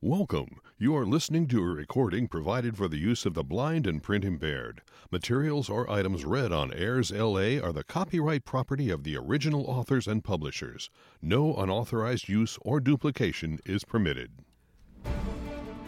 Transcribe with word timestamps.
Welcome. 0.00 0.60
You 0.78 0.94
are 0.96 1.04
listening 1.04 1.48
to 1.48 1.58
a 1.58 1.66
recording 1.66 2.28
provided 2.28 2.76
for 2.76 2.86
the 2.86 2.98
use 2.98 3.26
of 3.26 3.34
the 3.34 3.42
blind 3.42 3.84
and 3.84 4.00
print 4.00 4.24
impaired. 4.24 4.80
Materials 5.10 5.68
or 5.68 5.90
items 5.90 6.24
read 6.24 6.52
on 6.52 6.72
Airs 6.72 7.10
LA 7.10 7.58
are 7.60 7.72
the 7.72 7.82
copyright 7.82 8.44
property 8.44 8.90
of 8.90 9.02
the 9.02 9.16
original 9.16 9.64
authors 9.64 10.06
and 10.06 10.22
publishers. 10.22 10.88
No 11.20 11.52
unauthorized 11.56 12.28
use 12.28 12.60
or 12.62 12.78
duplication 12.78 13.58
is 13.66 13.82
permitted. 13.82 14.30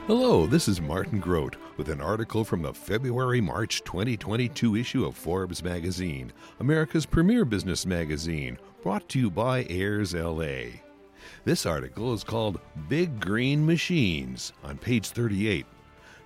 Hello, 0.09 0.45
this 0.45 0.66
is 0.66 0.80
Martin 0.80 1.20
Grodt 1.20 1.54
with 1.77 1.88
an 1.88 2.00
article 2.00 2.45
from 2.45 2.62
the 2.62 2.74
February 2.74 3.40
March 3.40 3.84
2022 3.84 4.74
issue 4.74 5.04
of 5.04 5.16
Forbes 5.16 5.62
magazine, 5.62 6.32
America's 6.58 7.06
premier 7.06 7.45
business 7.45 7.86
magazine, 7.86 8.58
brought 8.82 9.08
to 9.11 9.20
you 9.20 9.30
by 9.30 9.64
Airs 9.70 10.14
LA. 10.14 10.80
This 11.45 11.66
article 11.66 12.12
is 12.12 12.25
called 12.25 12.61
Big 12.89 13.20
Green 13.20 13.64
Machines 13.64 14.52
on 14.62 14.79
page 14.79 15.09
38. 15.09 15.66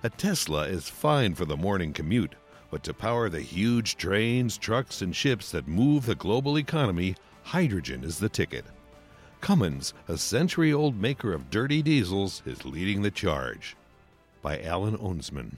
A 0.03 0.09
Tesla 0.09 0.67
is 0.67 0.89
fine 0.89 1.33
for 1.33 1.45
the 1.45 1.57
morning 1.57 1.93
commute, 1.93 2.35
but 2.69 2.83
to 2.83 2.93
power 2.93 3.29
the 3.29 3.41
huge 3.41 3.97
trains, 3.97 4.57
trucks, 4.57 5.01
and 5.01 5.15
ships 5.15 5.51
that 5.51 5.67
move 5.67 6.05
the 6.05 6.15
global 6.15 6.57
economy, 6.57 7.15
hydrogen 7.43 8.03
is 8.03 8.19
the 8.19 8.29
ticket. 8.29 8.65
Cummins, 9.41 9.93
a 10.07 10.17
century 10.17 10.73
old 10.73 10.99
maker 10.99 11.33
of 11.33 11.49
dirty 11.49 11.81
diesels, 11.81 12.41
is 12.45 12.65
leading 12.65 13.01
the 13.01 13.11
charge. 13.11 13.75
By 14.41 14.61
Alan 14.61 14.97
Ohnsman. 14.97 15.57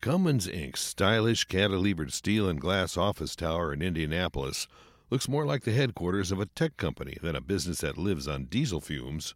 Cummins 0.00 0.46
Inc.'s 0.46 0.80
stylish 0.80 1.48
cantilevered 1.48 2.12
steel 2.12 2.48
and 2.48 2.60
glass 2.60 2.96
office 2.96 3.34
tower 3.34 3.72
in 3.72 3.82
Indianapolis 3.82 4.68
looks 5.10 5.28
more 5.28 5.46
like 5.46 5.62
the 5.62 5.72
headquarters 5.72 6.32
of 6.32 6.40
a 6.40 6.46
tech 6.46 6.76
company 6.76 7.16
than 7.22 7.36
a 7.36 7.40
business 7.40 7.80
that 7.80 7.96
lives 7.96 8.26
on 8.26 8.46
diesel 8.46 8.80
fumes. 8.80 9.34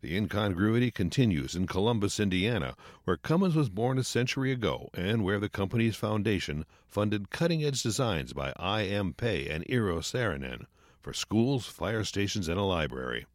The 0.00 0.16
incongruity 0.16 0.92
continues 0.92 1.56
in 1.56 1.66
Columbus, 1.66 2.20
Indiana, 2.20 2.76
where 3.04 3.16
Cummins 3.16 3.56
was 3.56 3.68
born 3.68 3.98
a 3.98 4.04
century 4.04 4.52
ago 4.52 4.90
and 4.94 5.24
where 5.24 5.40
the 5.40 5.48
company's 5.48 5.96
foundation 5.96 6.64
funded 6.86 7.30
cutting 7.30 7.64
edge 7.64 7.82
designs 7.82 8.32
by 8.32 8.52
I. 8.56 8.84
M. 8.84 9.12
Pei 9.12 9.48
and 9.48 9.64
Eero 9.66 9.98
Saarinen 9.98 10.66
for 11.00 11.12
schools, 11.12 11.66
fire 11.66 12.04
stations, 12.04 12.48
and 12.48 12.60
a 12.60 12.62
library. 12.62 13.26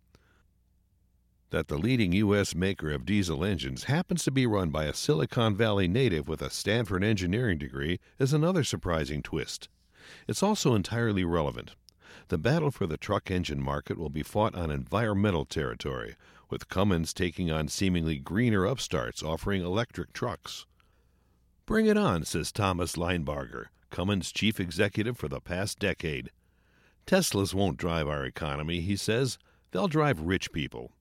That 1.50 1.68
the 1.68 1.78
leading 1.78 2.14
U.S. 2.14 2.56
maker 2.56 2.92
of 2.92 3.06
diesel 3.06 3.44
engines 3.44 3.84
happens 3.86 4.24
to 4.24 4.32
be 4.32 4.48
run 4.48 4.70
by 4.70 4.86
a 4.86 4.94
Silicon 4.94 5.56
Valley 5.56 5.88
native 5.88 6.28
with 6.28 6.42
a 6.42 6.50
Stanford 6.50 7.04
engineering 7.04 7.58
degree 7.58 8.00
is 8.20 8.34
another 8.34 8.64
surprising 8.64 9.22
twist. 9.22 9.70
It's 10.28 10.44
also 10.44 10.76
entirely 10.76 11.24
relevant. 11.24 11.76
The 12.28 12.38
battle 12.38 12.72
for 12.72 12.88
the 12.88 12.98
truck 12.98 13.30
engine 13.30 13.62
market 13.62 13.98
will 13.98 14.10
be 14.10 14.24
fought 14.24 14.56
on 14.56 14.72
environmental 14.72 15.46
territory, 15.46 16.16
with 16.50 16.70
Cummins 16.70 17.14
taking 17.14 17.52
on 17.52 17.68
seemingly 17.68 18.18
greener 18.18 18.66
upstarts 18.66 19.22
offering 19.22 19.64
electric 19.64 20.14
trucks. 20.14 20.66
Bring 21.66 21.86
it 21.86 21.98
on, 21.98 22.24
says 22.26 22.52
Thomas 22.52 22.96
Linebarger, 22.96 23.66
Cummins' 23.90 24.32
chief 24.32 24.60
executive 24.60 25.18
for 25.18 25.28
the 25.28 25.42
past 25.42 25.80
decade. 25.80 26.32
Teslas 27.06 27.54
won't 27.54 27.78
drive 27.78 28.08
our 28.08 28.26
economy, 28.26 28.82
he 28.82 28.96
says. 28.96 29.38
They'll 29.72 29.88
drive 29.88 30.22
rich 30.22 30.52
people. 30.52 30.92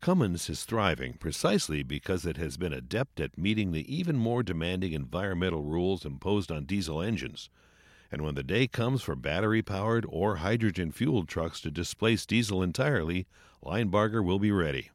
Cummins 0.00 0.48
is 0.48 0.64
thriving 0.64 1.14
precisely 1.14 1.82
because 1.82 2.24
it 2.26 2.36
has 2.38 2.56
been 2.56 2.72
adept 2.72 3.20
at 3.20 3.36
meeting 3.36 3.72
the 3.72 3.94
even 3.94 4.16
more 4.16 4.42
demanding 4.42 4.92
environmental 4.92 5.62
rules 5.62 6.04
imposed 6.04 6.50
on 6.50 6.64
diesel 6.64 7.00
engines 7.02 7.50
and 8.10 8.22
when 8.22 8.34
the 8.34 8.42
day 8.42 8.66
comes 8.66 9.02
for 9.02 9.14
battery 9.14 9.62
powered 9.62 10.04
or 10.08 10.36
hydrogen 10.36 10.90
fueled 10.90 11.28
trucks 11.28 11.60
to 11.60 11.70
displace 11.70 12.26
diesel 12.26 12.62
entirely, 12.62 13.26
Linebarger 13.64 14.24
will 14.24 14.38
be 14.38 14.50
ready. 14.50 14.90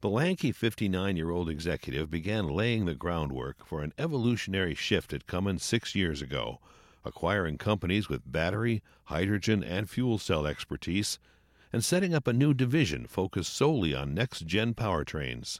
The 0.00 0.08
lanky 0.08 0.52
59 0.52 1.16
year 1.16 1.30
old 1.30 1.50
executive 1.50 2.08
began 2.08 2.46
laying 2.46 2.84
the 2.84 2.94
groundwork 2.94 3.66
for 3.66 3.82
an 3.82 3.92
evolutionary 3.98 4.76
shift 4.76 5.12
at 5.12 5.26
Cummins 5.26 5.64
six 5.64 5.96
years 5.96 6.22
ago, 6.22 6.60
acquiring 7.04 7.58
companies 7.58 8.08
with 8.08 8.30
battery, 8.30 8.80
hydrogen, 9.04 9.64
and 9.64 9.90
fuel 9.90 10.18
cell 10.18 10.46
expertise, 10.46 11.18
and 11.72 11.84
setting 11.84 12.14
up 12.14 12.28
a 12.28 12.32
new 12.32 12.54
division 12.54 13.06
focused 13.06 13.52
solely 13.52 13.92
on 13.92 14.14
next 14.14 14.46
gen 14.46 14.72
powertrains. 14.72 15.58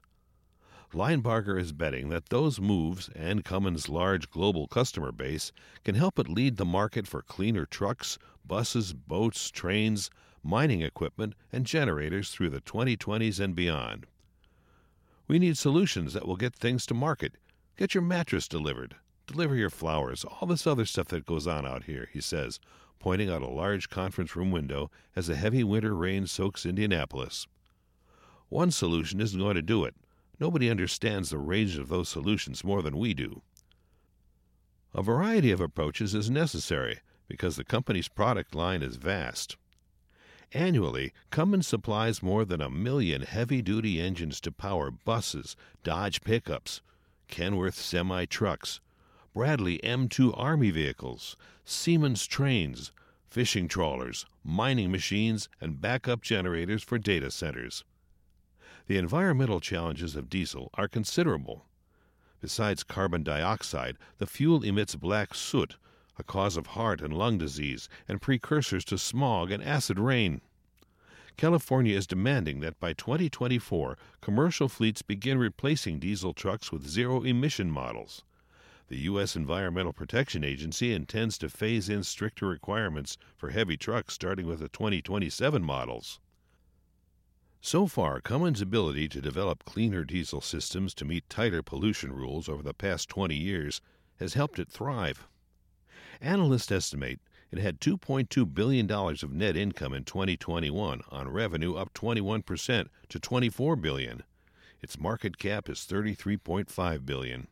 Linebarger 0.94 1.60
is 1.60 1.72
betting 1.72 2.08
that 2.08 2.30
those 2.30 2.58
moves 2.58 3.10
and 3.10 3.44
Cummins' 3.44 3.90
large 3.90 4.30
global 4.30 4.66
customer 4.66 5.12
base 5.12 5.52
can 5.84 5.94
help 5.94 6.18
it 6.18 6.30
lead 6.30 6.56
the 6.56 6.64
market 6.64 7.06
for 7.06 7.20
cleaner 7.20 7.66
trucks, 7.66 8.18
buses, 8.46 8.94
boats, 8.94 9.50
trains, 9.50 10.10
mining 10.42 10.80
equipment, 10.80 11.34
and 11.52 11.66
generators 11.66 12.30
through 12.30 12.48
the 12.48 12.62
2020s 12.62 13.38
and 13.38 13.54
beyond. 13.54 14.06
We 15.26 15.38
need 15.38 15.58
solutions 15.58 16.14
that 16.14 16.26
will 16.26 16.36
get 16.36 16.54
things 16.54 16.86
to 16.86 16.94
market. 16.94 17.34
Get 17.76 17.92
your 17.92 18.02
mattress 18.02 18.48
delivered. 18.48 18.96
Deliver 19.26 19.54
your 19.54 19.68
flowers, 19.68 20.24
all 20.24 20.48
this 20.48 20.66
other 20.66 20.86
stuff 20.86 21.08
that 21.08 21.26
goes 21.26 21.46
on 21.46 21.66
out 21.66 21.84
here, 21.84 22.08
he 22.14 22.22
says, 22.22 22.58
pointing 22.98 23.28
out 23.28 23.42
a 23.42 23.46
large 23.46 23.90
conference 23.90 24.34
room 24.34 24.50
window 24.50 24.90
as 25.14 25.28
a 25.28 25.36
heavy 25.36 25.62
winter 25.62 25.94
rain 25.94 26.26
soaks 26.26 26.64
Indianapolis. 26.64 27.46
One 28.48 28.70
solution 28.70 29.20
isn't 29.20 29.38
going 29.38 29.56
to 29.56 29.62
do 29.62 29.84
it. 29.84 29.94
Nobody 30.40 30.70
understands 30.70 31.30
the 31.30 31.38
range 31.38 31.76
of 31.78 31.88
those 31.88 32.08
solutions 32.08 32.62
more 32.62 32.82
than 32.82 32.96
we 32.96 33.14
do. 33.14 33.42
A 34.94 35.02
variety 35.02 35.50
of 35.50 35.60
approaches 35.60 36.14
is 36.14 36.30
necessary 36.30 37.00
because 37.26 37.56
the 37.56 37.64
company's 37.64 38.08
product 38.08 38.54
line 38.54 38.82
is 38.82 38.96
vast. 38.96 39.56
Annually, 40.52 41.12
Cummins 41.30 41.66
supplies 41.66 42.22
more 42.22 42.44
than 42.44 42.62
a 42.62 42.70
million 42.70 43.22
heavy 43.22 43.60
duty 43.60 44.00
engines 44.00 44.40
to 44.40 44.50
power 44.50 44.90
buses, 44.90 45.56
Dodge 45.84 46.22
pickups, 46.22 46.80
Kenworth 47.28 47.74
semi 47.74 48.24
trucks, 48.24 48.80
Bradley 49.34 49.78
M2 49.84 50.32
Army 50.36 50.70
vehicles, 50.70 51.36
Siemens 51.64 52.26
trains, 52.26 52.92
fishing 53.26 53.68
trawlers, 53.68 54.24
mining 54.42 54.90
machines, 54.90 55.48
and 55.60 55.80
backup 55.80 56.22
generators 56.22 56.82
for 56.82 56.98
data 56.98 57.30
centers. 57.30 57.84
The 58.88 58.96
environmental 58.96 59.60
challenges 59.60 60.16
of 60.16 60.30
diesel 60.30 60.70
are 60.72 60.88
considerable. 60.88 61.66
Besides 62.40 62.82
carbon 62.82 63.22
dioxide, 63.22 63.98
the 64.16 64.26
fuel 64.26 64.64
emits 64.64 64.96
black 64.96 65.34
soot, 65.34 65.76
a 66.18 66.22
cause 66.22 66.56
of 66.56 66.68
heart 66.68 67.02
and 67.02 67.12
lung 67.12 67.36
disease 67.36 67.90
and 68.08 68.22
precursors 68.22 68.86
to 68.86 68.96
smog 68.96 69.50
and 69.50 69.62
acid 69.62 69.98
rain. 69.98 70.40
California 71.36 71.94
is 71.94 72.06
demanding 72.06 72.60
that 72.60 72.80
by 72.80 72.94
2024 72.94 73.98
commercial 74.22 74.70
fleets 74.70 75.02
begin 75.02 75.36
replacing 75.36 75.98
diesel 75.98 76.32
trucks 76.32 76.72
with 76.72 76.88
zero 76.88 77.22
emission 77.22 77.70
models. 77.70 78.24
The 78.86 79.00
U.S. 79.00 79.36
Environmental 79.36 79.92
Protection 79.92 80.42
Agency 80.42 80.94
intends 80.94 81.36
to 81.38 81.50
phase 81.50 81.90
in 81.90 82.04
stricter 82.04 82.46
requirements 82.46 83.18
for 83.36 83.50
heavy 83.50 83.76
trucks 83.76 84.14
starting 84.14 84.46
with 84.46 84.60
the 84.60 84.70
2027 84.70 85.62
models. 85.62 86.20
So 87.60 87.86
far, 87.88 88.20
Cummins' 88.20 88.60
ability 88.60 89.08
to 89.08 89.20
develop 89.20 89.64
cleaner 89.64 90.04
diesel 90.04 90.40
systems 90.40 90.94
to 90.94 91.04
meet 91.04 91.28
tighter 91.28 91.62
pollution 91.62 92.12
rules 92.12 92.48
over 92.48 92.62
the 92.62 92.72
past 92.72 93.08
20 93.08 93.34
years 93.34 93.80
has 94.20 94.34
helped 94.34 94.58
it 94.58 94.68
thrive. 94.70 95.26
Analysts 96.20 96.70
estimate 96.70 97.20
it 97.50 97.58
had 97.58 97.80
$2.2 97.80 98.54
billion 98.54 98.90
of 98.90 99.32
net 99.32 99.56
income 99.56 99.94
in 99.94 100.04
2021 100.04 101.00
on 101.10 101.28
revenue 101.28 101.74
up 101.74 101.92
21% 101.94 102.88
to 103.08 103.18
24 103.18 103.76
billion. 103.76 104.22
Its 104.80 104.98
market 104.98 105.38
cap 105.38 105.68
is 105.68 105.80
33.5 105.80 107.06
billion. 107.06 107.48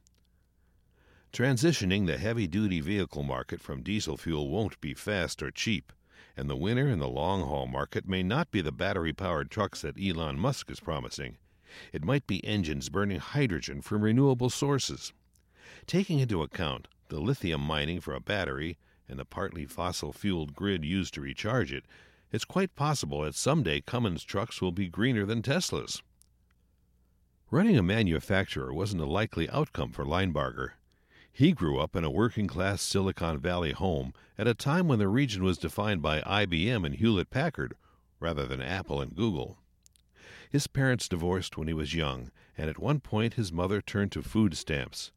Transitioning 1.32 2.06
the 2.06 2.18
heavy 2.18 2.46
duty 2.46 2.80
vehicle 2.80 3.22
market 3.22 3.60
from 3.60 3.82
diesel 3.82 4.16
fuel 4.16 4.48
won't 4.50 4.80
be 4.80 4.94
fast 4.94 5.42
or 5.42 5.50
cheap 5.50 5.92
and 6.36 6.50
the 6.50 6.56
winner 6.56 6.88
in 6.88 6.98
the 6.98 7.08
long 7.08 7.42
haul 7.42 7.66
market 7.66 8.06
may 8.06 8.22
not 8.22 8.50
be 8.50 8.60
the 8.60 8.72
battery 8.72 9.12
powered 9.12 9.50
trucks 9.50 9.82
that 9.82 9.98
Elon 10.00 10.38
Musk 10.38 10.70
is 10.70 10.80
promising. 10.80 11.38
It 11.92 12.04
might 12.04 12.26
be 12.26 12.44
engines 12.44 12.88
burning 12.88 13.20
hydrogen 13.20 13.80
from 13.80 14.02
renewable 14.02 14.50
sources. 14.50 15.12
Taking 15.86 16.18
into 16.18 16.42
account 16.42 16.88
the 17.08 17.20
lithium 17.20 17.60
mining 17.60 18.00
for 18.00 18.14
a 18.14 18.20
battery 18.20 18.78
and 19.08 19.18
the 19.18 19.24
partly 19.24 19.66
fossil 19.66 20.12
fueled 20.12 20.54
grid 20.54 20.84
used 20.84 21.14
to 21.14 21.20
recharge 21.20 21.72
it, 21.72 21.84
it's 22.32 22.44
quite 22.44 22.74
possible 22.74 23.22
that 23.22 23.34
someday 23.34 23.80
Cummins 23.80 24.24
trucks 24.24 24.60
will 24.60 24.72
be 24.72 24.88
greener 24.88 25.24
than 25.24 25.42
Teslas. 25.42 26.02
Running 27.50 27.78
a 27.78 27.82
manufacturer 27.82 28.74
wasn't 28.74 29.02
a 29.02 29.06
likely 29.06 29.48
outcome 29.50 29.92
for 29.92 30.04
Linebarger. 30.04 30.72
He 31.36 31.52
grew 31.52 31.78
up 31.78 31.94
in 31.94 32.02
a 32.02 32.08
working 32.08 32.46
class 32.46 32.80
Silicon 32.80 33.38
Valley 33.38 33.72
home 33.72 34.14
at 34.38 34.48
a 34.48 34.54
time 34.54 34.88
when 34.88 34.98
the 34.98 35.06
region 35.06 35.44
was 35.44 35.58
defined 35.58 36.00
by 36.00 36.22
IBM 36.22 36.86
and 36.86 36.94
Hewlett 36.94 37.28
Packard 37.28 37.76
rather 38.18 38.46
than 38.46 38.62
Apple 38.62 39.02
and 39.02 39.14
Google. 39.14 39.58
His 40.48 40.66
parents 40.66 41.10
divorced 41.10 41.58
when 41.58 41.68
he 41.68 41.74
was 41.74 41.92
young, 41.92 42.30
and 42.56 42.70
at 42.70 42.78
one 42.78 43.00
point 43.00 43.34
his 43.34 43.52
mother 43.52 43.82
turned 43.82 44.12
to 44.12 44.22
food 44.22 44.56
stamps. 44.56 45.12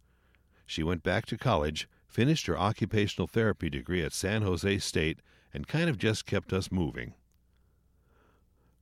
She 0.66 0.83
went 0.83 1.04
back 1.04 1.25
to 1.27 1.38
college, 1.38 1.88
finished 2.06 2.48
her 2.48 2.60
occupational 2.60 3.27
therapy 3.27 3.69
degree 3.69 4.04
at 4.04 4.12
San 4.12 4.42
Jose 4.42 4.80
State, 4.80 5.22
and 5.54 5.69
kind 5.69 5.89
of 5.89 5.98
just 5.98 6.25
kept 6.25 6.51
us 6.51 6.69
moving. 6.69 7.13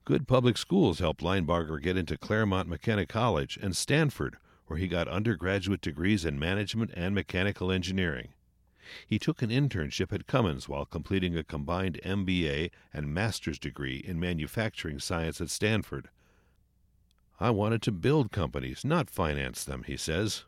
Good 0.06 0.28
public 0.28 0.58
schools 0.58 0.98
helped 0.98 1.22
Linebarger 1.22 1.80
get 1.80 1.98
into 1.98 2.18
Claremont 2.18 2.68
McKenna 2.68 3.06
College 3.06 3.60
and 3.62 3.78
Stanford, 3.78 4.38
where 4.68 4.78
he 4.78 4.88
got 4.88 5.08
undergraduate 5.08 5.82
degrees 5.82 6.24
in 6.24 6.38
management 6.38 6.92
and 6.94 7.16
mechanical 7.16 7.72
engineering. 7.72 8.30
He 9.06 9.20
took 9.20 9.42
an 9.42 9.50
internship 9.50 10.14
at 10.14 10.28
Cummins 10.28 10.70
while 10.70 10.86
completing 10.86 11.36
a 11.36 11.44
combined 11.44 12.00
MBA 12.06 12.72
and 12.94 13.14
master's 13.14 13.60
degree 13.60 13.98
in 13.98 14.20
manufacturing 14.20 15.00
science 15.00 15.42
at 15.42 15.50
Stanford. 15.50 16.10
I 17.40 17.50
wanted 17.50 17.82
to 17.84 17.92
build 17.92 18.32
companies, 18.32 18.86
not 18.86 19.10
finance 19.10 19.64
them, 19.64 19.84
he 19.84 19.98
says. 19.98 20.46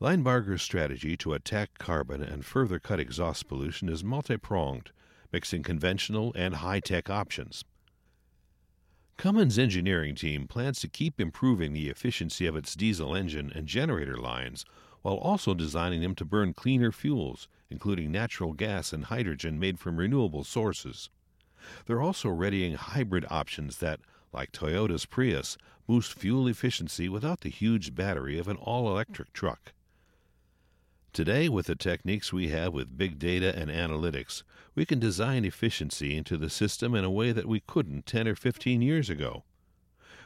Linebarger's 0.00 0.62
strategy 0.62 1.16
to 1.18 1.32
attack 1.32 1.78
carbon 1.78 2.22
and 2.22 2.44
further 2.44 2.78
cut 2.78 3.00
exhaust 3.00 3.48
pollution 3.48 3.88
is 3.88 4.04
multi 4.04 4.36
pronged, 4.36 4.90
mixing 5.32 5.62
conventional 5.62 6.32
and 6.34 6.56
high 6.56 6.80
tech 6.80 7.08
options. 7.08 7.64
Cummins' 9.18 9.58
engineering 9.58 10.14
team 10.14 10.46
plans 10.46 10.78
to 10.80 10.88
keep 10.88 11.18
improving 11.18 11.72
the 11.72 11.88
efficiency 11.88 12.46
of 12.46 12.54
its 12.54 12.74
diesel 12.74 13.14
engine 13.14 13.50
and 13.54 13.66
generator 13.66 14.18
lines 14.18 14.66
while 15.00 15.14
also 15.14 15.54
designing 15.54 16.02
them 16.02 16.14
to 16.14 16.24
burn 16.24 16.52
cleaner 16.52 16.92
fuels, 16.92 17.48
including 17.70 18.12
natural 18.12 18.52
gas 18.52 18.92
and 18.92 19.06
hydrogen 19.06 19.58
made 19.58 19.78
from 19.78 19.96
renewable 19.96 20.44
sources. 20.44 21.08
They're 21.86 22.02
also 22.02 22.28
readying 22.28 22.74
hybrid 22.74 23.24
options 23.30 23.78
that, 23.78 24.00
like 24.34 24.52
Toyota's 24.52 25.06
Prius, 25.06 25.56
boost 25.86 26.12
fuel 26.12 26.46
efficiency 26.46 27.08
without 27.08 27.40
the 27.40 27.48
huge 27.48 27.94
battery 27.94 28.38
of 28.38 28.48
an 28.48 28.56
all 28.56 28.90
electric 28.90 29.32
truck. 29.32 29.72
Today, 31.16 31.48
with 31.48 31.64
the 31.64 31.74
techniques 31.74 32.30
we 32.30 32.48
have 32.48 32.74
with 32.74 32.98
big 32.98 33.18
data 33.18 33.58
and 33.58 33.70
analytics, 33.70 34.42
we 34.74 34.84
can 34.84 34.98
design 34.98 35.46
efficiency 35.46 36.14
into 36.14 36.36
the 36.36 36.50
system 36.50 36.94
in 36.94 37.06
a 37.06 37.10
way 37.10 37.32
that 37.32 37.48
we 37.48 37.60
couldn't 37.60 38.04
10 38.04 38.28
or 38.28 38.34
15 38.34 38.82
years 38.82 39.08
ago. 39.08 39.42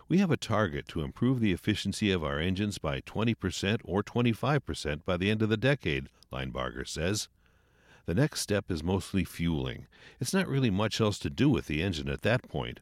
We 0.08 0.18
have 0.18 0.32
a 0.32 0.36
target 0.36 0.88
to 0.88 1.02
improve 1.02 1.38
the 1.38 1.52
efficiency 1.52 2.10
of 2.10 2.24
our 2.24 2.40
engines 2.40 2.78
by 2.78 3.02
20% 3.02 3.82
or 3.84 4.02
25% 4.02 5.04
by 5.04 5.16
the 5.16 5.30
end 5.30 5.42
of 5.42 5.48
the 5.48 5.56
decade, 5.56 6.08
Linebarger 6.32 6.88
says. 6.88 7.28
The 8.06 8.14
next 8.14 8.40
step 8.40 8.68
is 8.68 8.82
mostly 8.82 9.22
fueling. 9.22 9.86
It's 10.18 10.34
not 10.34 10.48
really 10.48 10.70
much 10.70 11.00
else 11.00 11.20
to 11.20 11.30
do 11.30 11.48
with 11.48 11.68
the 11.68 11.84
engine 11.84 12.08
at 12.08 12.22
that 12.22 12.48
point. 12.48 12.80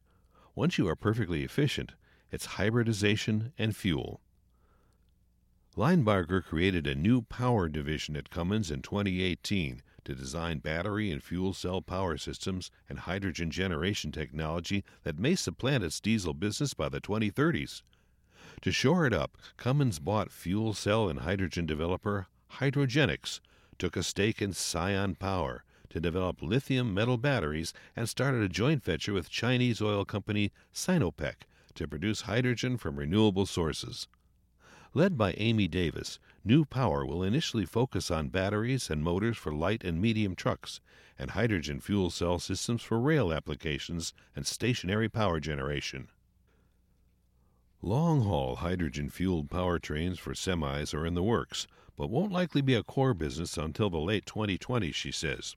Once 0.54 0.78
you 0.78 0.88
are 0.88 0.96
perfectly 0.96 1.44
efficient, 1.44 1.92
it's 2.32 2.56
hybridization 2.56 3.52
and 3.58 3.76
fuel. 3.76 4.22
Linebarger 5.78 6.42
created 6.42 6.88
a 6.88 6.96
new 6.96 7.22
power 7.22 7.68
division 7.68 8.16
at 8.16 8.30
Cummins 8.30 8.68
in 8.68 8.82
2018 8.82 9.80
to 10.02 10.12
design 10.12 10.58
battery 10.58 11.12
and 11.12 11.22
fuel 11.22 11.52
cell 11.52 11.80
power 11.80 12.18
systems 12.18 12.72
and 12.88 12.98
hydrogen 12.98 13.48
generation 13.52 14.10
technology 14.10 14.82
that 15.04 15.20
may 15.20 15.36
supplant 15.36 15.84
its 15.84 16.00
diesel 16.00 16.34
business 16.34 16.74
by 16.74 16.88
the 16.88 17.00
2030s. 17.00 17.82
To 18.62 18.72
shore 18.72 19.06
it 19.06 19.12
up, 19.12 19.38
Cummins 19.56 20.00
bought 20.00 20.32
fuel 20.32 20.74
cell 20.74 21.08
and 21.08 21.20
hydrogen 21.20 21.64
developer 21.64 22.26
Hydrogenics, 22.54 23.38
took 23.78 23.96
a 23.96 24.02
stake 24.02 24.42
in 24.42 24.54
Sion 24.54 25.14
Power 25.14 25.62
to 25.90 26.00
develop 26.00 26.42
lithium 26.42 26.92
metal 26.92 27.18
batteries, 27.18 27.72
and 27.94 28.08
started 28.08 28.42
a 28.42 28.48
joint 28.48 28.82
venture 28.82 29.12
with 29.12 29.30
Chinese 29.30 29.80
oil 29.80 30.04
company 30.04 30.50
Sinopec 30.74 31.46
to 31.76 31.86
produce 31.86 32.22
hydrogen 32.22 32.78
from 32.78 32.96
renewable 32.96 33.46
sources. 33.46 34.08
Led 34.94 35.18
by 35.18 35.34
Amy 35.34 35.68
Davis, 35.68 36.18
New 36.44 36.64
Power 36.64 37.04
will 37.04 37.22
initially 37.22 37.66
focus 37.66 38.10
on 38.10 38.30
batteries 38.30 38.88
and 38.88 39.02
motors 39.02 39.36
for 39.36 39.52
light 39.52 39.84
and 39.84 40.00
medium 40.00 40.34
trucks, 40.34 40.80
and 41.18 41.32
hydrogen 41.32 41.80
fuel 41.80 42.10
cell 42.10 42.38
systems 42.38 42.82
for 42.82 42.98
rail 42.98 43.32
applications 43.32 44.14
and 44.34 44.46
stationary 44.46 45.08
power 45.08 45.40
generation. 45.40 46.08
Long 47.82 48.22
haul 48.22 48.56
hydrogen 48.56 49.10
fueled 49.10 49.50
powertrains 49.50 50.18
for 50.18 50.32
semis 50.32 50.94
are 50.94 51.06
in 51.06 51.14
the 51.14 51.22
works, 51.22 51.66
but 51.94 52.10
won't 52.10 52.32
likely 52.32 52.62
be 52.62 52.74
a 52.74 52.82
core 52.82 53.14
business 53.14 53.58
until 53.58 53.90
the 53.90 53.98
late 53.98 54.24
2020s, 54.24 54.94
she 54.94 55.12
says. 55.12 55.54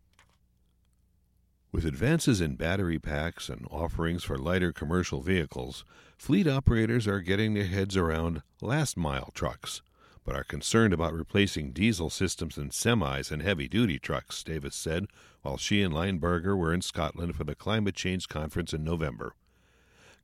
With 1.74 1.86
advances 1.86 2.42
in 2.42 2.56
battery 2.56 3.00
packs 3.00 3.48
and 3.48 3.66
offerings 3.72 4.26
for 4.26 4.38
lighter 4.38 4.74
commercial 4.74 5.22
vehicles, 5.22 5.86
fleet 6.18 6.46
operators 6.46 7.08
are 7.08 7.22
getting 7.22 7.54
their 7.54 7.66
heads 7.66 7.96
around 7.96 8.42
last 8.62 8.98
mile 8.98 9.32
trucks, 9.34 9.82
but 10.26 10.36
are 10.36 10.44
concerned 10.44 10.94
about 10.94 11.14
replacing 11.14 11.72
diesel 11.72 12.10
systems 12.10 12.58
in 12.58 12.72
semis 12.72 13.32
and 13.32 13.42
heavy 13.42 13.70
duty 13.70 14.00
trucks, 14.00 14.44
Davis 14.44 14.76
said 14.76 15.06
while 15.44 15.56
she 15.56 15.82
and 15.82 15.94
Linebarger 15.94 16.58
were 16.58 16.74
in 16.74 16.82
Scotland 16.82 17.38
for 17.38 17.46
the 17.46 17.56
Climate 17.56 17.96
Change 17.96 18.28
Conference 18.28 18.74
in 18.74 18.84
November. 18.84 19.34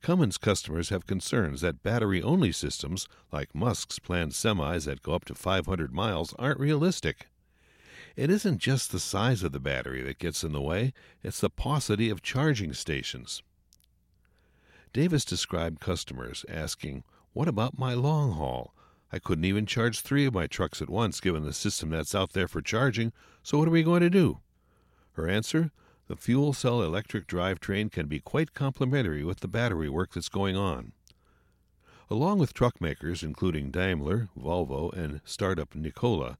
Cummins 0.02 0.36
customers 0.36 0.90
have 0.90 1.06
concerns 1.06 1.62
that 1.62 1.82
battery 1.82 2.22
only 2.22 2.52
systems, 2.52 3.08
like 3.32 3.54
Musk's 3.54 3.98
planned 3.98 4.32
semis 4.32 4.84
that 4.84 5.02
go 5.02 5.14
up 5.14 5.24
to 5.24 5.34
500 5.34 5.92
miles, 5.94 6.34
aren't 6.38 6.60
realistic. 6.60 7.26
It 8.16 8.30
isn't 8.30 8.58
just 8.58 8.90
the 8.90 8.98
size 8.98 9.42
of 9.42 9.52
the 9.52 9.60
battery 9.60 10.02
that 10.02 10.18
gets 10.18 10.42
in 10.42 10.52
the 10.52 10.60
way, 10.60 10.92
it's 11.22 11.40
the 11.40 11.50
paucity 11.50 12.10
of 12.10 12.22
charging 12.22 12.72
stations. 12.72 13.42
Davis 14.92 15.24
described 15.24 15.80
customers 15.80 16.44
asking, 16.48 17.04
What 17.32 17.48
about 17.48 17.78
my 17.78 17.94
long 17.94 18.32
haul? 18.32 18.74
I 19.12 19.18
couldn't 19.18 19.44
even 19.44 19.66
charge 19.66 20.00
three 20.00 20.26
of 20.26 20.34
my 20.34 20.46
trucks 20.46 20.82
at 20.82 20.90
once 20.90 21.20
given 21.20 21.44
the 21.44 21.52
system 21.52 21.90
that's 21.90 22.14
out 22.14 22.32
there 22.32 22.48
for 22.48 22.60
charging, 22.60 23.12
so 23.42 23.58
what 23.58 23.68
are 23.68 23.72
we 23.72 23.82
going 23.82 24.02
to 24.02 24.10
do? 24.10 24.40
Her 25.12 25.28
answer 25.28 25.70
the 26.08 26.16
fuel 26.16 26.54
cell 26.54 26.82
electric 26.82 27.26
drivetrain 27.26 27.92
can 27.92 28.06
be 28.06 28.18
quite 28.18 28.54
complementary 28.54 29.22
with 29.22 29.40
the 29.40 29.48
battery 29.48 29.90
work 29.90 30.14
that's 30.14 30.30
going 30.30 30.56
on. 30.56 30.92
Along 32.10 32.38
with 32.38 32.54
truck 32.54 32.80
makers, 32.80 33.22
including 33.22 33.70
Daimler, 33.70 34.30
Volvo, 34.34 34.90
and 34.94 35.20
startup 35.26 35.74
Nikola, 35.74 36.38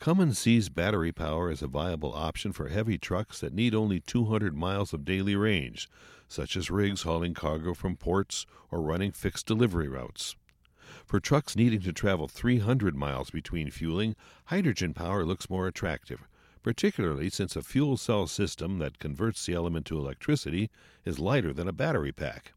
Cummins 0.00 0.38
sees 0.38 0.68
battery 0.68 1.10
power 1.10 1.50
as 1.50 1.60
a 1.60 1.66
viable 1.66 2.14
option 2.14 2.52
for 2.52 2.68
heavy 2.68 2.98
trucks 2.98 3.40
that 3.40 3.52
need 3.52 3.74
only 3.74 3.98
200 3.98 4.56
miles 4.56 4.92
of 4.92 5.04
daily 5.04 5.34
range, 5.34 5.88
such 6.28 6.56
as 6.56 6.70
rigs 6.70 7.02
hauling 7.02 7.34
cargo 7.34 7.74
from 7.74 7.96
ports 7.96 8.46
or 8.70 8.80
running 8.80 9.10
fixed 9.10 9.46
delivery 9.46 9.88
routes. 9.88 10.36
For 11.04 11.18
trucks 11.18 11.56
needing 11.56 11.80
to 11.80 11.92
travel 11.92 12.28
300 12.28 12.94
miles 12.94 13.30
between 13.30 13.70
fueling, 13.70 14.14
hydrogen 14.46 14.94
power 14.94 15.24
looks 15.24 15.50
more 15.50 15.66
attractive, 15.66 16.28
particularly 16.62 17.28
since 17.28 17.56
a 17.56 17.62
fuel 17.62 17.96
cell 17.96 18.28
system 18.28 18.78
that 18.78 19.00
converts 19.00 19.44
the 19.46 19.54
element 19.54 19.86
to 19.86 19.98
electricity 19.98 20.70
is 21.04 21.18
lighter 21.18 21.52
than 21.52 21.66
a 21.66 21.72
battery 21.72 22.12
pack. 22.12 22.52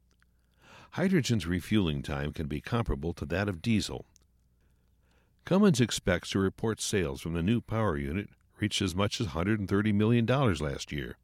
Hydrogen's 0.92 1.48
refueling 1.48 2.04
time 2.04 2.34
can 2.34 2.48
be 2.48 2.62
comparable 2.62 3.13
to 3.13 3.25
that 3.25 3.50
of 3.50 3.62
diesel, 3.62 4.06
Cummins 5.45 5.81
expects 5.81 6.29
to 6.31 6.39
report 6.39 6.79
sales 6.79 7.21
from 7.21 7.33
the 7.33 7.43
new 7.43 7.62
power 7.62 7.98
unit 7.98 8.29
reached 8.60 8.81
as 8.81 8.95
much 8.95 9.19
as 9.19 9.27
$130 9.27 9.93
million 9.93 10.25
last 10.25 10.91
year. 10.91 11.17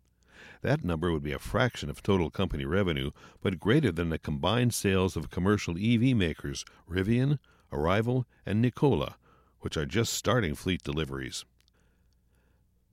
That 0.62 0.83
number 0.83 1.12
would 1.12 1.24
be 1.24 1.33
a 1.33 1.39
fraction 1.39 1.89
of 1.89 2.01
total 2.01 2.31
company 2.31 2.65
revenue, 2.65 3.12
but 3.41 3.59
greater 3.59 3.91
than 3.91 4.09
the 4.09 4.17
combined 4.17 4.74
sales 4.74 5.15
of 5.15 5.29
commercial 5.29 5.75
EV 5.77 6.15
makers 6.15 6.65
Rivian, 6.89 7.38
Arrival, 7.71 8.25
and 8.45 8.62
Nikola, 8.62 9.17
which 9.59 9.77
are 9.77 9.86
just 9.86 10.13
starting 10.13 10.55
fleet 10.55 10.81
deliveries. 10.83 11.45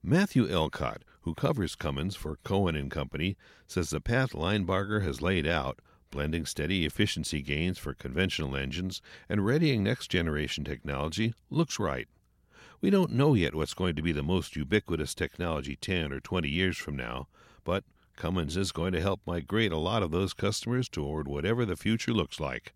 Matthew 0.03 0.47
Elkott, 0.47 1.01
who 1.21 1.33
covers 1.33 1.75
Cummins 1.75 2.15
for 2.15 2.37
Cowen 2.43 2.75
and 2.75 2.91
Company, 2.91 3.35
says 3.65 3.89
the 3.89 3.99
path 3.99 4.33
Linebarger 4.33 5.03
has 5.03 5.21
laid 5.21 5.47
out 5.47 5.79
blending 6.15 6.45
steady 6.45 6.85
efficiency 6.85 7.41
gains 7.41 7.77
for 7.77 7.93
conventional 7.93 8.55
engines 8.55 9.01
and 9.27 9.45
readying 9.45 9.83
next 9.83 10.07
generation 10.07 10.63
technology, 10.63 11.33
looks 11.49 11.77
right. 11.77 12.07
We 12.79 12.89
don't 12.89 13.11
know 13.11 13.33
yet 13.33 13.53
what's 13.53 13.73
going 13.73 13.97
to 13.97 14.01
be 14.01 14.13
the 14.13 14.23
most 14.23 14.55
ubiquitous 14.55 15.13
technology 15.13 15.75
10 15.75 16.13
or 16.13 16.21
20 16.21 16.47
years 16.47 16.77
from 16.77 16.95
now, 16.95 17.27
but 17.65 17.83
Cummins 18.15 18.55
is 18.55 18.71
going 18.71 18.93
to 18.93 19.01
help 19.01 19.19
migrate 19.25 19.73
a 19.73 19.77
lot 19.77 20.03
of 20.03 20.11
those 20.11 20.31
customers 20.31 20.87
toward 20.87 21.27
whatever 21.27 21.65
the 21.65 21.75
future 21.75 22.13
looks 22.13 22.39
like. 22.39 22.73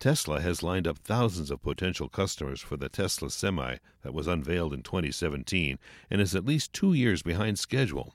Tesla 0.00 0.40
has 0.40 0.62
lined 0.62 0.88
up 0.88 0.96
thousands 0.96 1.50
of 1.50 1.60
potential 1.60 2.08
customers 2.08 2.62
for 2.62 2.78
the 2.78 2.88
Tesla 2.88 3.30
Semi 3.30 3.76
that 4.00 4.14
was 4.14 4.26
unveiled 4.26 4.72
in 4.72 4.82
2017 4.82 5.78
and 6.10 6.20
is 6.22 6.34
at 6.34 6.46
least 6.46 6.72
two 6.72 6.94
years 6.94 7.20
behind 7.20 7.58
schedule. 7.58 8.14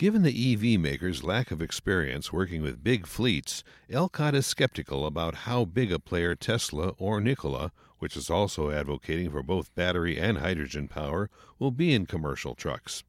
Given 0.00 0.22
the 0.22 0.54
EV 0.54 0.80
maker's 0.80 1.24
lack 1.24 1.50
of 1.50 1.60
experience 1.60 2.32
working 2.32 2.62
with 2.62 2.82
big 2.82 3.06
fleets, 3.06 3.62
Elkott 3.90 4.32
is 4.32 4.46
skeptical 4.46 5.04
about 5.04 5.44
how 5.44 5.66
big 5.66 5.92
a 5.92 5.98
player 5.98 6.34
Tesla 6.34 6.94
or 6.96 7.20
Nikola, 7.20 7.70
which 7.98 8.16
is 8.16 8.30
also 8.30 8.70
advocating 8.70 9.30
for 9.30 9.42
both 9.42 9.74
battery 9.74 10.18
and 10.18 10.38
hydrogen 10.38 10.88
power, 10.88 11.28
will 11.58 11.70
be 11.70 11.92
in 11.92 12.06
commercial 12.06 12.54
trucks. 12.54 13.04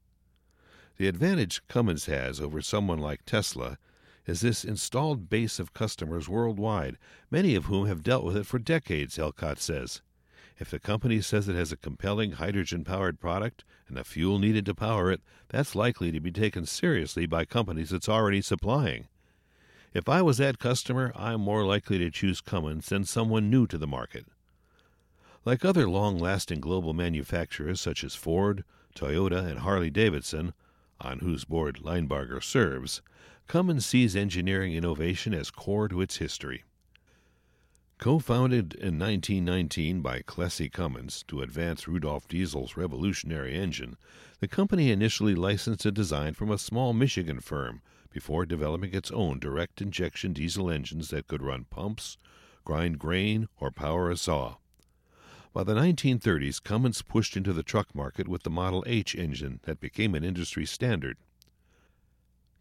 The 0.98 1.08
advantage 1.08 1.66
Cummins 1.70 2.08
has 2.08 2.42
over 2.42 2.62
someone 2.62 3.00
like 3.00 3.24
Tesla 3.24 3.78
is 4.26 4.42
this 4.42 4.66
installed 4.66 5.30
base 5.30 5.60
of 5.60 5.74
customers 5.74 6.28
worldwide, 6.28 6.98
many 7.30 7.56
of 7.56 7.68
whom 7.68 7.88
have 7.88 8.04
dealt 8.04 8.26
with 8.26 8.36
it 8.36 8.46
for 8.46 8.60
decades, 8.60 9.18
Elkott 9.18 9.60
says. 9.60 10.02
If 10.62 10.70
the 10.70 10.78
company 10.78 11.22
says 11.22 11.50
it 11.50 11.56
has 11.56 11.72
a 11.72 11.76
compelling 11.76 12.34
hydrogen 12.34 12.84
powered 12.84 13.20
product 13.20 13.64
and 13.88 13.98
the 13.98 14.04
fuel 14.04 14.38
needed 14.38 14.64
to 14.68 14.76
power 14.76 15.12
it, 15.12 15.22
that's 15.50 15.74
likely 15.74 16.12
to 16.12 16.20
be 16.20 16.32
taken 16.32 16.68
seriously 16.68 17.26
by 17.26 17.46
companies 17.46 17.92
it's 17.92 18.08
already 18.08 18.44
supplying. 18.44 19.08
If 19.92 20.08
I 20.08 20.22
was 20.22 20.38
that 20.38 20.60
customer, 20.60 21.14
I'm 21.16 21.42
more 21.42 21.66
likely 21.66 21.98
to 21.98 22.12
choose 22.12 22.42
Cummins 22.42 22.90
than 22.90 23.06
someone 23.06 23.50
new 23.50 23.66
to 23.66 23.78
the 23.80 23.88
market. 23.88 24.28
Like 25.46 25.66
other 25.66 25.90
long 25.90 26.20
lasting 26.20 26.60
global 26.60 26.94
manufacturers 26.94 27.82
such 27.82 28.04
as 28.04 28.14
Ford, 28.14 28.64
Toyota, 28.96 29.44
and 29.44 29.62
Harley 29.62 29.90
Davidson, 29.90 30.54
on 31.00 31.22
whose 31.22 31.44
board 31.44 31.80
Linebarger 31.82 32.44
serves, 32.44 33.02
Cummins 33.48 33.88
sees 33.88 34.16
engineering 34.16 34.76
innovation 34.76 35.34
as 35.34 35.50
core 35.50 35.88
to 35.88 36.02
its 36.02 36.18
history. 36.18 36.66
Co 38.02 38.18
founded 38.18 38.74
in 38.74 38.98
1919 38.98 40.02
by 40.02 40.24
Clessie 40.24 40.72
Cummins 40.72 41.24
to 41.28 41.44
advance 41.44 41.88
Rudolf 41.88 42.28
Diesel's 42.28 42.76
revolutionary 42.76 43.54
engine, 43.54 43.96
the 44.40 44.48
company 44.48 44.90
initially 44.90 45.36
licensed 45.36 45.86
a 45.86 45.92
design 45.92 46.34
from 46.34 46.50
a 46.50 46.58
small 46.58 46.94
Michigan 46.94 47.40
firm 47.40 47.84
before 48.10 48.48
developing 48.48 48.96
its 48.96 49.12
own 49.12 49.38
direct 49.38 49.84
injection 49.84 50.34
diesel 50.34 50.72
engines 50.72 51.10
that 51.10 51.28
could 51.28 51.44
run 51.44 51.66
pumps, 51.66 52.18
grind 52.66 52.98
grain, 52.98 53.48
or 53.60 53.70
power 53.70 54.10
a 54.10 54.18
saw. 54.18 54.56
By 55.54 55.64
the 55.64 55.76
1930s, 55.76 56.64
Cummins 56.64 57.04
pushed 57.04 57.38
into 57.38 57.54
the 57.54 57.62
truck 57.62 57.94
market 57.94 58.28
with 58.28 58.42
the 58.42 58.50
Model 58.50 58.84
H 58.88 59.14
engine 59.14 59.60
that 59.66 59.80
became 59.80 60.16
an 60.16 60.24
industry 60.24 60.66
standard. 60.66 61.18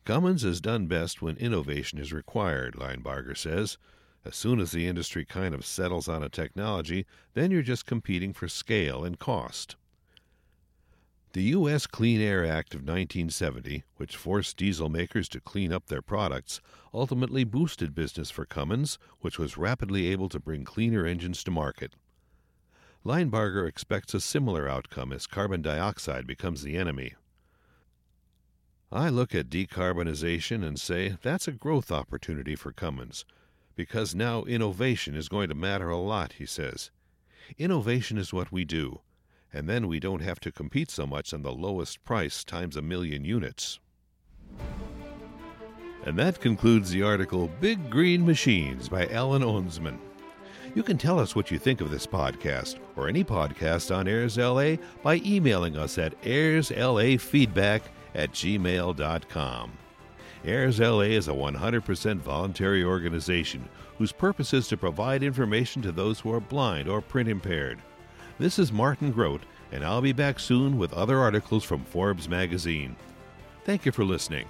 Cummins 0.05 0.45
is 0.45 0.61
done 0.61 0.87
best 0.87 1.23
when 1.23 1.39
innovation 1.39 1.99
is 1.99 2.13
required, 2.13 2.75
Linebarger 2.75 3.35
says. 3.35 3.79
As 4.23 4.37
soon 4.37 4.61
as 4.61 4.73
the 4.73 4.87
industry 4.87 5.25
kind 5.25 5.55
of 5.55 5.65
settles 5.65 6.09
on 6.09 6.23
a 6.23 6.29
technology, 6.29 7.07
then 7.33 7.51
you're 7.51 7.63
just 7.63 7.87
competing 7.87 8.35
for 8.35 8.49
scale 8.49 9.03
and 9.03 9.19
cost. 9.19 9.77
The 11.33 11.43
U.S. 11.45 11.87
Clean 11.87 12.21
Air 12.21 12.45
Act 12.45 12.75
of 12.75 12.81
1970, 12.81 13.85
which 13.97 14.17
forced 14.17 14.57
diesel 14.57 14.89
makers 14.89 15.29
to 15.31 15.41
clean 15.41 15.73
up 15.73 15.87
their 15.87 16.03
products, 16.03 16.61
ultimately 16.93 17.45
boosted 17.45 17.95
business 17.95 18.31
for 18.31 18.45
Cummins, 18.45 18.99
which 19.21 19.39
was 19.39 19.57
rapidly 19.57 20.09
able 20.09 20.29
to 20.29 20.41
bring 20.41 20.65
cleaner 20.65 21.07
engines 21.07 21.43
to 21.45 21.51
market. 21.51 21.95
Linebarger 23.07 23.67
expects 23.67 24.13
a 24.13 24.21
similar 24.21 24.69
outcome 24.69 25.13
as 25.13 25.27
carbon 25.27 25.63
dioxide 25.63 26.27
becomes 26.27 26.63
the 26.63 26.77
enemy. 26.77 27.15
I 28.93 29.09
look 29.09 29.35
at 29.35 29.49
decarbonization 29.49 30.67
and 30.67 30.79
say 30.79 31.17
that's 31.23 31.49
a 31.49 31.53
growth 31.53 31.91
opportunity 31.91 32.57
for 32.57 32.73
Cummins 32.73 33.25
because 33.81 34.15
now 34.15 34.43
innovation 34.43 35.15
is 35.15 35.31
going 35.31 35.49
to 35.49 35.55
matter 35.55 35.89
a 35.89 35.97
lot, 35.97 36.35
he 36.35 36.45
says. 36.45 36.91
Innovation 37.57 38.19
is 38.19 38.31
what 38.31 38.53
we 38.53 38.63
do, 38.63 39.01
and 39.55 39.67
then 39.67 39.89
we 39.89 39.99
don't 39.99 40.21
have 40.21 40.39
to 40.39 40.53
compete 40.53 40.91
so 40.91 41.07
much 41.07 41.33
on 41.33 41.41
the 41.41 41.51
lowest 41.51 42.05
price 42.05 42.45
times 42.45 42.77
a 42.77 42.83
million 42.83 43.25
units. 43.25 43.81
And 46.05 46.19
that 46.19 46.41
concludes 46.41 46.91
the 46.91 47.03
article 47.03 47.51
Big 47.59 47.89
Green 47.89 48.27
Machines 48.27 48.87
by 48.87 49.07
Alan 49.07 49.41
Ohnsman. 49.41 49.97
You 50.75 50.83
can 50.83 50.99
tell 50.99 51.19
us 51.19 51.35
what 51.35 51.51
you 51.51 51.59
think 51.59 51.81
of 51.81 51.91
this 51.91 52.07
podcast 52.07 52.79
or 52.97 53.09
any 53.09 53.25
podcast 53.25 53.97
on 53.97 54.07
Airs 54.07 54.37
LA 54.37 54.77
by 55.03 55.23
emailing 55.25 55.79
us 55.79 55.97
at 55.97 56.21
airslafeedback 56.21 57.81
at 58.15 58.33
gmail.com. 58.33 59.73
Airs 60.45 60.81
LA 60.81 61.01
is 61.01 61.29
a 61.29 61.33
100% 61.33 62.17
voluntary 62.19 62.83
organization 62.83 63.69
whose 63.99 64.11
purpose 64.11 64.55
is 64.55 64.69
to 64.69 64.77
provide 64.79 65.23
information 65.23 65.83
to 65.83 65.93
those 65.93 66.21
who 66.21 66.33
are 66.33 66.41
blind 66.41 66.89
or 66.89 67.03
print 67.03 67.29
impaired. 67.29 67.79
This 68.39 68.59
is 68.59 68.73
Martin 68.73 69.13
Grodt, 69.13 69.43
and 69.71 69.85
I'll 69.85 70.01
be 70.01 70.15
back 70.15 70.41
soon 70.41 70.79
with 70.79 70.95
other 70.95 71.19
articles 71.19 71.63
from 71.63 71.85
Forbes 71.85 72.27
magazine. 72.27 72.97
Thank 73.67 73.85
you 73.85 73.93
for 73.93 74.03
listening. 74.03 74.47